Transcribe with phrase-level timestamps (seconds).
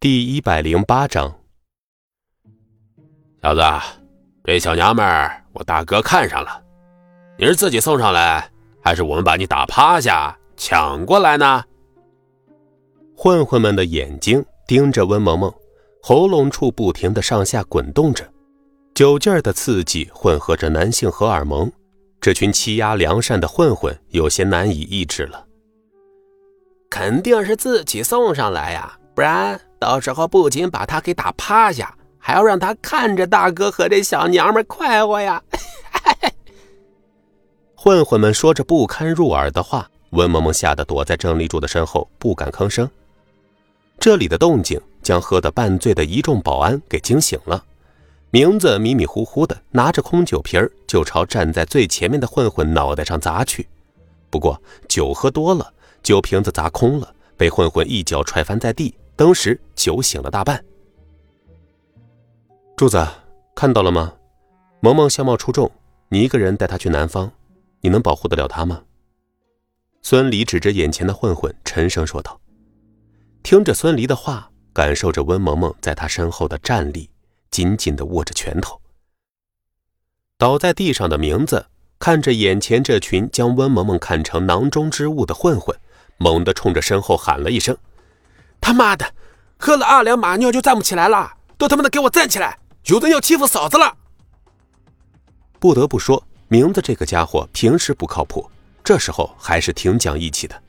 [0.00, 1.30] 第一百零八章，
[3.42, 3.60] 小子，
[4.44, 6.64] 这小娘们儿，我大哥看上了。
[7.38, 8.50] 你是自己送上来，
[8.82, 11.62] 还是我们把你打趴下抢过来呢？
[13.14, 15.52] 混混们的眼睛盯着温萌萌，
[16.02, 18.26] 喉咙处不停的上下滚动着，
[18.94, 21.70] 酒劲儿的刺激混合着男性荷尔蒙，
[22.22, 25.46] 这群欺压良善的混混有些难以抑制了。
[26.88, 29.60] 肯定是自己送上来呀，不然。
[29.80, 35.42] 到时候不仅把他给打趴下，还要让他看着大哥和这小娘们快活呀！
[37.74, 42.88] 混混们说着不堪入耳的话，温萌萌吓得躲在郑立柱的身后，不敢吭声。
[43.98, 47.64] 这里的动静将喝得半醉的一众保安给惊醒了，
[48.30, 53.66] 名字迷迷糊糊的拿着空酒瓶就朝站在最前面的混混脑袋上砸去。
[54.28, 58.94] 不过酒喝多了，酒瓶子砸空了，被混混一脚踹翻在地。
[59.20, 60.64] 当时酒醒了大半，
[62.74, 63.06] 柱子
[63.54, 64.14] 看到了吗？
[64.80, 65.70] 萌萌相貌出众，
[66.08, 67.30] 你一个人带她去南方，
[67.82, 68.82] 你能保护得了她吗？
[70.00, 72.40] 孙离指着眼前的混混，沉声说道。
[73.42, 77.10] 听着孙离的话，感受着温萌萌在他身后的站立，
[77.50, 78.80] 紧紧的握着拳头。
[80.38, 81.66] 倒在地上的名字
[81.98, 85.78] 看着眼前这群将温萌萌看成囊中之物的混混，
[86.16, 87.76] 猛地冲着身后喊了一声。
[88.60, 89.14] 他妈的，
[89.58, 91.32] 喝了二两马尿就站不起来了！
[91.56, 92.58] 都他妈的给我站起来！
[92.86, 93.96] 有人要欺负嫂子了！
[95.58, 98.50] 不得不说，明子这个家伙平时不靠谱，
[98.82, 100.62] 这时候还是挺讲义气的。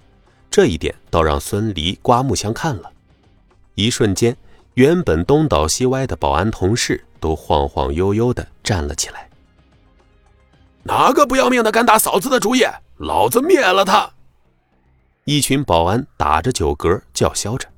[0.49, 2.91] 这一点倒让孙离刮目相看了。
[3.75, 4.35] 一瞬间，
[4.73, 9.29] 原本东倒西歪的保安同事都晃晃悠悠的站了起来。
[10.83, 12.65] 哪个不要命的敢打嫂子的主意？
[12.97, 14.11] 老子灭了他！
[15.23, 17.70] 一群保安打着酒嗝叫嚣着。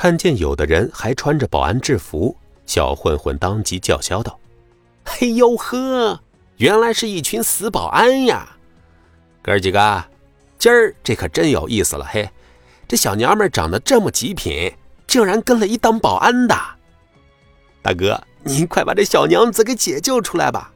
[0.00, 4.38] 看见有的人还穿着保安制服，小混混当即叫嚣道
[5.04, 6.20] ：“嘿呦呵，
[6.58, 8.56] 原来是一群死保安呀！
[9.42, 10.04] 哥几个，
[10.56, 12.30] 今儿这可真有意思了嘿！
[12.86, 14.72] 这小娘们长得这么极品，
[15.08, 16.54] 竟然跟了一当保安的。
[17.82, 20.72] 大哥，您快把这小娘子给解救出来吧！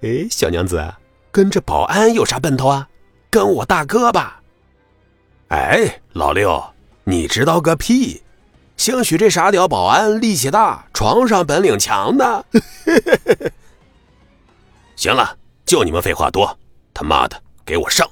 [0.00, 0.82] 哎，小娘子
[1.30, 2.88] 跟着保安有啥奔头啊？
[3.28, 4.40] 跟我大哥吧！
[5.48, 6.64] 哎，老六，
[7.04, 8.22] 你知道个屁！”
[8.80, 12.42] 兴许这傻屌保安力气大，床上本领强呢。
[14.96, 15.36] 行了，
[15.66, 16.58] 就你们废话多，
[16.94, 18.08] 他妈的，给我上！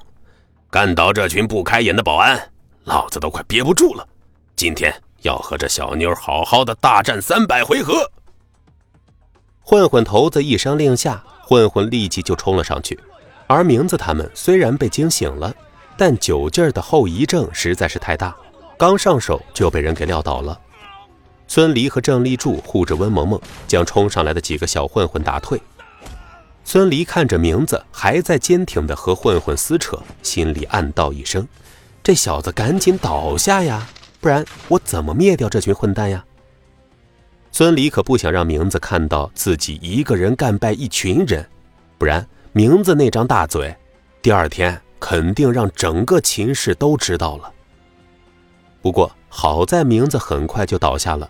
[0.69, 2.51] 干倒这群不开眼的保安，
[2.83, 4.07] 老子都快憋不住了。
[4.55, 4.93] 今天
[5.23, 8.07] 要和这小妞好好的大战三百回合。
[9.61, 12.99] 混混头子一声令下，混混立即就冲了上去。
[13.47, 15.51] 而名字他们虽然被惊醒了，
[15.97, 18.35] 但酒劲儿的后遗症实在是太大。
[18.79, 20.57] 刚上手就被人给撂倒了，
[21.49, 25.61] 孙离和郑立柱护着温萌萌，将冲上来的几个小混混打退。
[26.63, 31.45] 孙离看着名字还在坚挺的和混混撕扯，心里暗道一声
[32.01, 33.85] ：“这小子赶紧倒下呀，
[34.21, 36.23] 不然我怎么灭掉这群混蛋呀？”
[37.51, 41.45] 孙离可不想让名字看到自己一个人干败一群人，
[41.97, 43.75] 不然名字那张大嘴，
[44.21, 47.51] 第二天肯定让整个秦氏都知道了。
[48.81, 51.29] 不过好在名字很快就倒下了，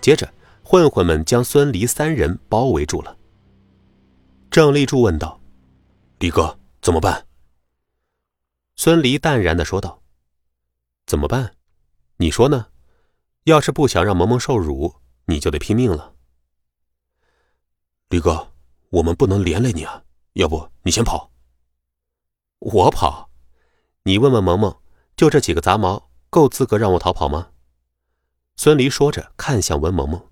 [0.00, 3.16] 接着混混们将孙离三人包围住了。
[4.50, 5.38] 郑立柱问道
[6.18, 7.26] ：“李哥，怎么办？”
[8.76, 10.02] 孙离淡然的说道
[11.06, 11.54] ：“怎么办？
[12.16, 12.68] 你说呢？
[13.44, 14.96] 要是不想让萌萌受辱，
[15.26, 16.14] 你就得拼命了。”
[18.08, 18.52] 李哥，
[18.90, 21.30] 我们不能连累你啊，要不你先跑。
[22.58, 23.30] 我跑？
[24.04, 24.80] 你问问萌萌，
[25.16, 26.05] 就这几个杂毛。
[26.36, 27.48] 够资格让我逃跑吗？
[28.56, 30.22] 孙离说着，看向温萌萌。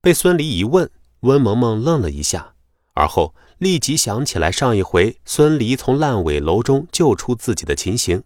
[0.00, 2.54] 被孙离一问，温萌萌愣了一下，
[2.94, 8.24] 而后立即想起来上一回孙离从烂尾楼中救出自己的情形，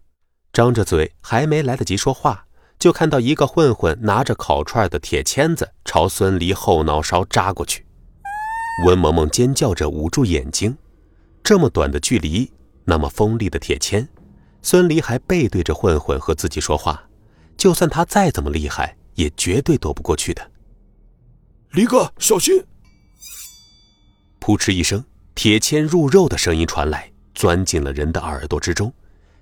[0.52, 2.46] 张着嘴还没来得及说话，
[2.78, 7.84] 就看到一个混混拿着烤串的铁签子朝孙离后脑勺扎过去。
[8.86, 10.78] 温萌萌尖叫着捂住眼睛，
[11.42, 12.52] 这么短的距离，
[12.84, 14.08] 那么锋利的铁签。
[14.62, 17.02] 孙离还背对着混混和自己说话，
[17.56, 20.50] 就算他再怎么厉害，也绝对躲不过去的。
[21.72, 22.64] 离哥，小心！
[24.38, 28.92] 扑哧一声，铁签入肉的声音传来，钻进了人的耳朵之中，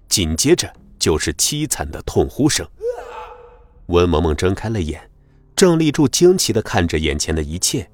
[0.09, 2.67] 紧接着就是凄惨的痛呼声。
[3.87, 5.09] 温萌萌睁开了眼，
[5.55, 7.89] 郑立柱惊奇的看着眼前的一切，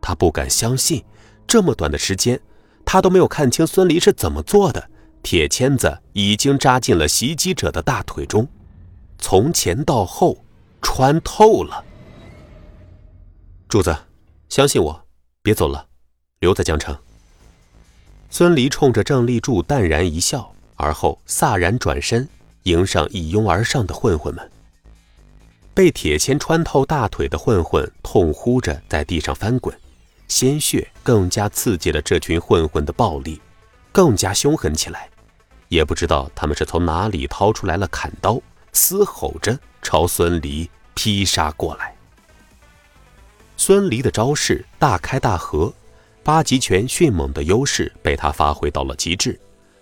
[0.00, 1.02] 他不敢相信，
[1.46, 2.38] 这么短的时间，
[2.84, 4.90] 他都没有看清孙离是怎么做的。
[5.22, 8.48] 铁签子已经扎进了袭击者的大腿中，
[9.18, 10.44] 从前到后，
[10.80, 11.84] 穿透了。
[13.68, 13.94] 柱子，
[14.48, 15.06] 相信我，
[15.42, 15.86] 别走了，
[16.38, 16.96] 留在江城。
[18.30, 22.28] 孙离冲着郑立柱淡然一笑，而后飒然转身，
[22.62, 24.50] 迎上一拥而上的混混们。
[25.74, 29.78] 被铁签穿透大腿的混混痛呼着在地上翻滚，
[30.26, 33.40] 鲜血更加刺激了这群混混的暴力，
[33.98, 35.08] 更加凶狠起来。
[35.66, 38.40] 也不知道他们是从哪里掏出来了砍刀，
[38.72, 41.92] 嘶吼着朝孙离劈杀过来。
[43.56, 45.74] 孙离的招式大开大合。
[46.22, 49.36] 八极拳迅猛的优势被他发挥到了极致，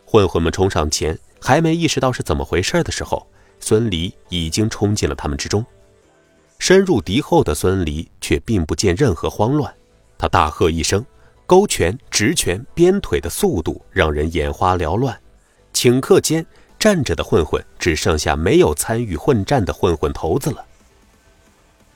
[0.06, 3.26] 混混们冲上前，还没意识到是怎么回事的时候，
[3.60, 5.62] 孙离已经冲进了他们之中。
[6.58, 9.74] 深入敌后的孙离却并不见任何慌乱，
[10.16, 11.04] 他大喝一声，
[11.46, 15.18] 勾拳、直拳、鞭腿的速度让人眼花缭乱。
[15.72, 16.44] 顷刻间，
[16.78, 20.64] 站着的混混只剩下没有参与混战的混混头子了。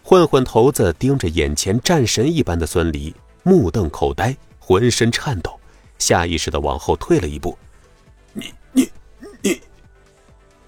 [0.02, 3.14] 混混头子盯着眼前战神一般的孙离。
[3.43, 5.58] 目瞪口呆，浑身颤抖，
[5.99, 7.56] 下意识的往后退了一步。
[8.35, 8.88] 你你
[9.43, 9.61] 你！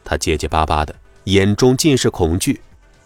[0.02, 0.94] 他结结巴巴的，
[1.24, 2.60] 眼中尽是恐惧。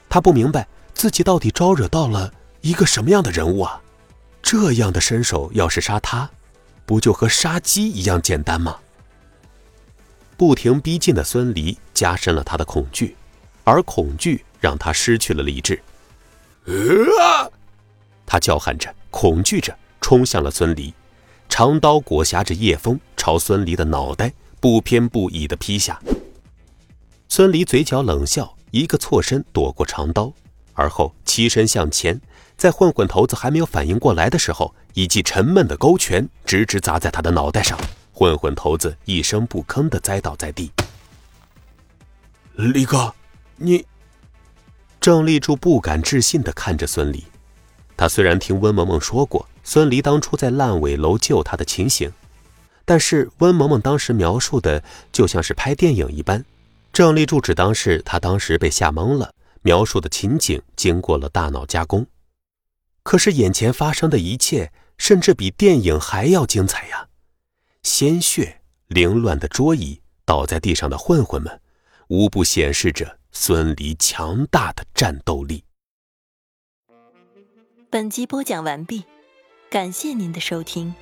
[0.09, 3.83] 他不明白自己到底招惹到了一个什么样的人物啊！
[4.49, 6.31] 这样的身手，要是杀他，
[6.85, 8.77] 不就和杀鸡一样简单吗？
[10.37, 13.17] 不停逼近的孙离加深了他的恐惧，
[13.65, 15.83] 而恐惧让他失去了理智。
[17.21, 17.51] 啊！
[18.25, 18.95] 他叫喊着。
[19.11, 20.95] 恐惧着冲向了孙离，
[21.49, 26.01] 长刀裹挟着夜风朝孙离的脑袋不偏不倚地劈下。
[27.29, 30.33] 孙离嘴角冷笑，一个错身躲过长刀，
[30.75, 32.21] 而后起身向前，
[32.57, 37.79] 在混混头子还没有反应过来的时候，一记沉闷的勾拳直直砸在他的脑袋上，
[38.13, 40.73] 混混头子一声不吭的栽倒在地。
[42.55, 43.13] 李哥，
[43.57, 43.85] 你……
[44.99, 47.23] 郑立柱不敢置信的看着孙离。
[47.97, 52.11] 他虽然听温萌萌说过孙离当初在烂尾楼救他的情形，
[52.85, 54.83] 但是温萌萌当时描述的
[55.13, 56.45] 就像是拍电影一般，
[56.93, 59.31] 郑立柱只当是他当时被吓懵了，
[59.61, 62.07] 描述的情景经过了大脑加工。
[63.07, 67.07] 可是眼前发生的一切，甚至比电影还要精彩呀！
[67.85, 71.61] 鲜血、凌乱的桌椅、倒在地上的混混们，
[72.09, 75.63] 无不显示着孙离强大的战斗力。
[77.89, 79.05] 本集播讲完毕，
[79.71, 80.93] 感谢您的收听。